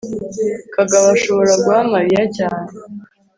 [0.73, 2.67] kagabo ashobora guha mariya cyane